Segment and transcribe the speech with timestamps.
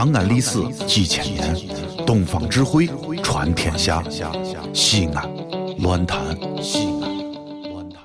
[0.00, 1.54] 长安历史几千年，
[2.06, 2.88] 东方智慧
[3.22, 4.02] 传天下。
[4.72, 5.30] 西安，
[5.80, 6.18] 乱谈
[6.62, 7.18] 西安。
[7.70, 8.02] 乱谈。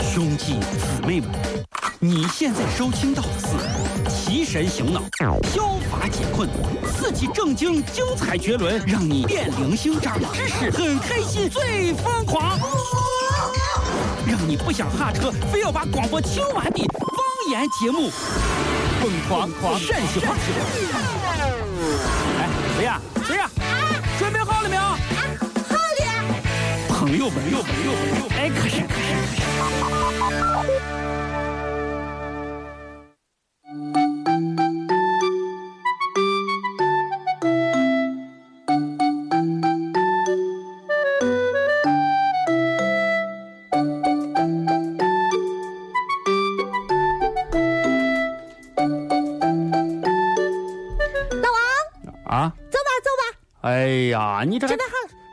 [0.00, 1.30] 兄弟姊妹们，
[2.04, 3.46] 你现在收听到的是
[4.10, 5.04] 提神醒脑、
[5.44, 6.48] 消乏解困、
[6.84, 12.58] 刺激正经、精彩绝伦，让你变零星、长知识、很开心、最疯狂，
[14.26, 18.10] 让你不想下车，非要把广播听完的方言节目，
[19.00, 20.34] 疯狂狂陕西话。
[22.40, 23.00] 哎，谁呀？
[23.28, 23.48] 谁呀？
[24.18, 24.82] 准备好了没有？
[24.82, 24.96] 好
[25.78, 26.34] 了，
[26.88, 31.11] 朋友们，朋友们，朋友们，哎，可是可是可是。
[52.32, 52.50] 啊！
[52.70, 54.66] 走吧走吧，哎呀，你这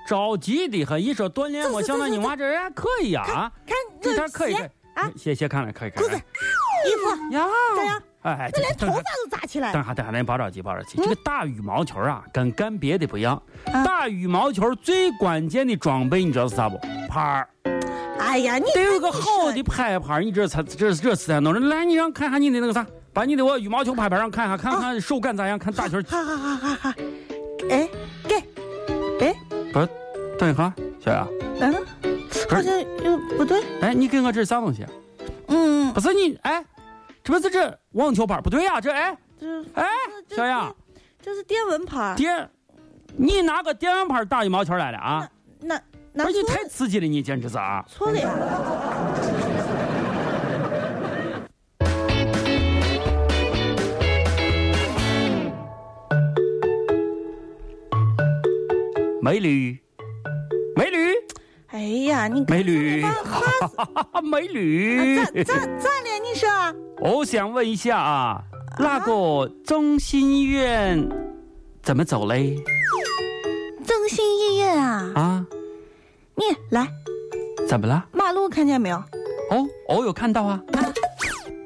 [0.06, 3.52] 着急的很，一说锻炼，走我想到你娃这人还可以呀啊！
[3.66, 4.64] 看这这点可以可以
[4.96, 6.08] 啊，鞋鞋看了可以可以。
[6.08, 9.74] 裤子、衣服，呀，咋样，哎，这连头发都扎起来了。
[9.74, 13.42] 等下等下，您别着急别着急，这个打羽毛球啊，跟干别的不一样。
[13.72, 16.78] 啊打羽毛球最关键的装备你知道是啥不？
[17.08, 17.48] 拍儿，
[18.20, 21.62] 哎呀，你得有个好的拍拍儿，你这才这这次才弄着。
[21.62, 22.86] 来，你让看下你的那个啥，
[23.20, 26.02] 把你的我羽毛球拍拍上看下，看看手感咋样，看打球。
[26.04, 26.96] 哈哈哈哈哈！
[27.70, 27.90] 哎，
[28.24, 28.36] 给，
[29.20, 29.36] 哎，
[29.74, 29.90] 不是，
[30.40, 31.28] 等一下，小雅，
[31.60, 31.76] 嗯，
[32.50, 34.86] 好像又不对，哎，你给我这是啥东西？
[35.48, 36.64] 嗯，不是你，哎，
[37.22, 38.40] 这不是这网球拍？
[38.40, 39.86] 不对呀、这哎这哎，
[40.30, 40.74] 小雅，
[41.22, 42.50] 这是电蚊拍，电，
[43.18, 45.30] 你拿个电蚊拍打羽毛球来了啊？
[45.60, 45.78] 那
[46.14, 47.84] 那不是你太刺激了，你简直是啊！
[47.86, 48.30] 错了呀。
[59.30, 59.80] 美女，
[60.76, 61.14] 美女，
[61.68, 61.80] 哎
[62.10, 63.06] 呀，你美女
[64.24, 65.54] 美女咋。
[65.54, 66.20] 咋咋了？
[66.24, 66.50] 你说
[67.00, 68.42] 我想问一下啊，
[68.80, 71.08] 那个中心医院
[71.84, 72.56] 怎么走嘞？
[73.86, 75.12] 中心医院啊？
[75.14, 75.46] 啊，
[76.34, 76.88] 你来
[77.68, 78.04] 怎么了？
[78.12, 78.98] 马路看见没有？
[78.98, 80.60] 哦，我有看到啊。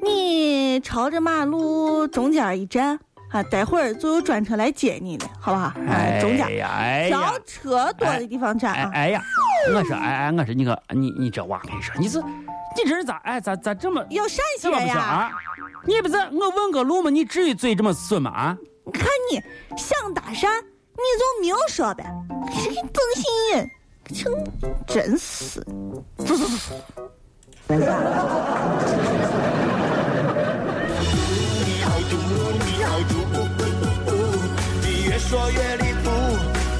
[0.02, 3.00] 你朝着马路中间一站
[3.34, 5.72] 啊，待会儿就有专车来接你的，好不好？
[5.88, 8.90] 哎，中间呀，哎呀挑，车多的地方站啊。
[8.94, 9.20] 哎哎呀，
[9.74, 15.32] 我说哎哎，我说你个你你这娃，跟你说，你是你这是咋哎咋咋这么有陕西这么人呀？
[15.84, 17.10] 你不是我问个路吗？
[17.10, 18.30] 你至于嘴这么损吗？
[18.30, 18.56] 啊？
[18.92, 19.42] 看你
[19.76, 20.48] 想搭讪，
[20.92, 22.04] 你就明说呗。
[22.46, 23.68] 这个中心医院，
[24.14, 24.32] 真
[24.86, 25.60] 真是，
[26.18, 26.74] 走走走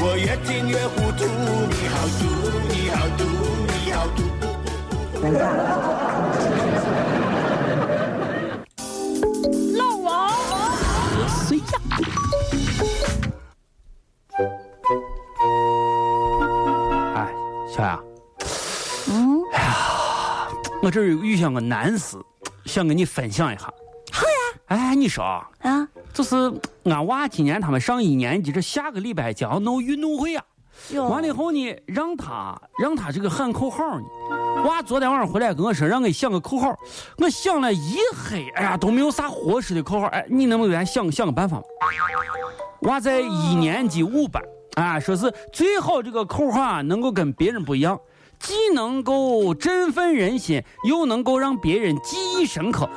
[0.00, 1.24] 我越听越糊涂。
[1.68, 2.24] 你好毒，
[2.68, 3.24] 你好毒，
[3.70, 4.22] 你好毒。
[9.76, 10.08] 老王，
[11.28, 11.64] 谁呀？
[17.14, 17.18] 哎，
[17.68, 18.00] 小雅，
[19.08, 19.66] 嗯，哎呀
[20.82, 22.16] 我这儿有遇上个难事，
[22.64, 23.64] 想跟你分享一下。
[24.12, 24.32] 好呀，
[24.66, 26.36] 哎，你说啊，啊，就是
[26.84, 30.44] 俺娃今年他们上一年级，这下个礼拜将要弄运动会啊。
[31.08, 34.04] 完了以后呢，让他让他这个喊口号呢。
[34.64, 36.72] 娃昨天晚上回来跟我说，让我想个口号。
[37.18, 40.06] 我想了一黑，哎呀都没有啥合适的口号。
[40.06, 41.62] 哎，你能不能给俺想想个办法吗？
[42.82, 44.42] 娃在一年级五班
[44.76, 47.98] 啊，说是最好这个口号啊能够跟别人不一样，
[48.38, 52.88] 既能够振奋人心，又能够让别人记忆深刻。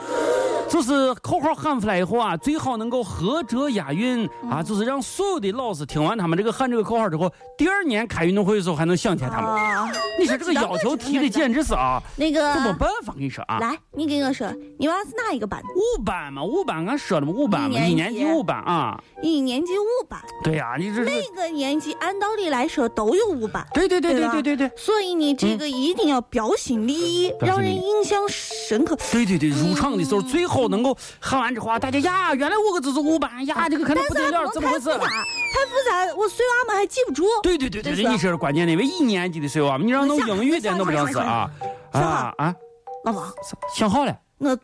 [0.69, 9.50] 就是口号喊出来以后啊，最好能够合辙押韵啊，就是让所有的老师听完他们这个喊这个口号之后，第二年开运动会的时候还能想起来他们。
[9.50, 9.89] 啊，
[10.19, 13.59] 你说这个要求提的简直是啊，那个这没办法，跟你说啊。
[13.59, 14.47] 来，你跟我说，
[14.78, 15.61] 你娃是哪一个班？
[15.64, 19.02] 五班嘛，五班俺说了嘛，五班嘛，一年级五班啊。
[19.23, 23.66] 一年级五班，对呀、你这是每个年级按道理来说都有五班。
[23.73, 28.96] 对对对对对对对所以你，这个一定要标新立异让人印象深刻。
[29.11, 34.99] 对对对，入场的时候最好能够喊完之后啊，大家呀，原来我个这是五班呀，这个可能不得了，怎么回事太复？
[35.01, 37.23] 杂，太复杂，我碎娃们还记不住。
[37.43, 41.51] 对对对对对，你说是关键的，因为一年级的时候啊，你让弄英语的弄不了事啊
[41.91, 42.55] 啊啊！
[43.03, 43.31] 老王，
[43.75, 44.57] 想好了，我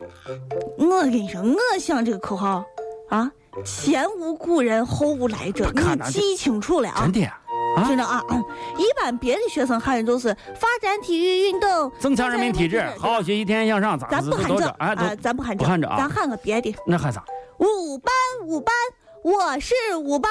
[0.78, 2.64] 我跟你说，我想这个口号
[3.10, 3.30] 啊，
[3.64, 7.12] 前无古人后无来者，你记清楚了啊真！
[7.22, 7.30] 的。
[7.76, 8.44] 啊听着啊，嗯
[8.76, 16.74] 一般别的学生喊的都是发展体育运动，增强人民体质，好好学习，天天向上，咋咱不喊这哎，啊，咱不喊这，不喊这啊咱喊个别的。
[16.86, 17.24] 那喊啥？
[17.58, 18.12] 五班，
[18.46, 18.74] 五班，
[19.22, 20.30] 我是五班。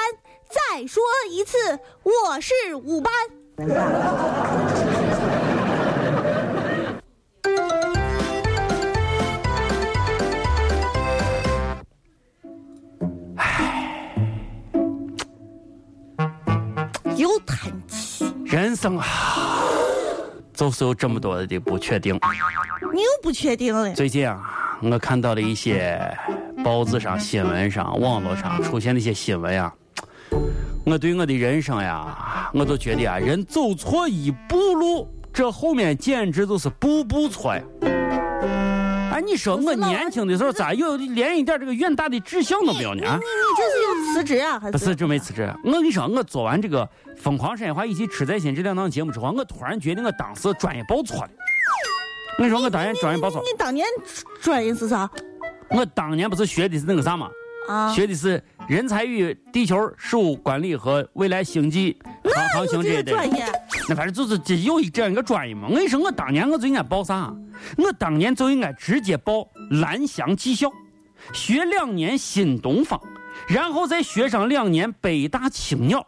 [0.49, 1.01] 再说
[1.31, 1.57] 一次，
[2.03, 3.11] 我是五班。
[18.53, 19.07] 人生啊，
[20.53, 22.13] 就是有这么多的不确定。
[22.93, 23.91] 你又不确定了。
[23.95, 25.99] 最近啊，我看到了一些
[26.63, 29.73] 报纸上、新闻上、网络上出现的一些新闻呀，
[30.85, 37.63] 我对我的人生呀，我都觉得啊，人走错一步路，这后面简直就是步步错呀。
[39.13, 43.07] 哎，你说我年轻的时候咋有连一点这个远大的志向都没有呢？
[43.07, 43.82] 啊你你这是要
[44.13, 44.59] 辞职啊？
[44.59, 45.51] 还不是，这没辞职。
[45.63, 46.85] 我跟你说，我做完这个
[47.17, 51.29] 《疯狂山水画》以及《吃在心》这两档节目之后，我突然觉得我当时专业报错了。
[52.37, 53.51] 我跟你说，我当年专业报错你。
[53.51, 53.85] 你当年
[54.41, 55.09] 专业是啥？
[55.69, 57.29] 我当年不是学的是那个啥吗？
[57.67, 63.33] 啊，学的是人才与地球事务管理和未来星际航航行这一类有这专。
[63.33, 63.45] 业？
[63.87, 65.67] 那反正就是这有一这样一个专业嘛。
[65.69, 67.33] 我跟你说，我当年我就应该报啥？
[67.77, 69.47] 我当年就应该直接报
[69.81, 70.69] 蓝翔技校，
[71.31, 72.99] 学两年新东方，
[73.47, 76.05] 然后再学上两年北大青鸟。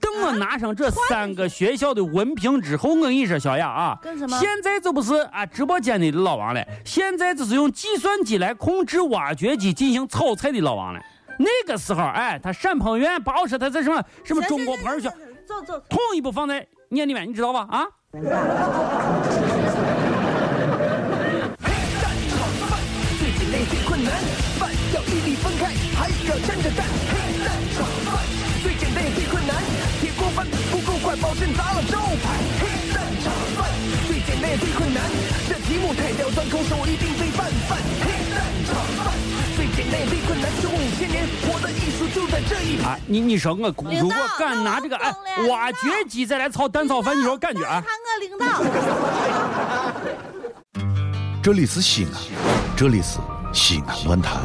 [0.00, 11.00] 等我拿上这三个学校的文凭之后，我跟你说，小雅啊干什么，现在就不是啊直播间里的老王了，现在就是用计算机来控制挖掘机进行炒菜的老王了。
[11.38, 15.08] 那个时候，哎，他陕彭院，包括他在什么什么中国朋友圈，
[15.46, 17.68] 走走，统一不放在眼里面，你知道吧？
[17.70, 17.86] 啊，
[31.56, 32.38] 砸了招牌。
[32.60, 33.70] 黑蛋炒饭
[34.06, 35.02] 最简单也最困难，
[35.48, 37.78] 这题目太刁钻，空手一定非拌饭。
[38.02, 39.14] 黑蛋炒饭
[39.56, 45.12] 最简单也最困难，中五千年活的艺术就在这一啊，你你说我如果敢拿这个哎
[45.48, 47.82] 挖掘机再来炒蛋炒饭，你说感觉啊？
[47.86, 48.46] 看我领导。
[51.42, 52.12] 这里是西安，
[52.76, 53.18] 这里是
[53.52, 54.40] 西安论坛。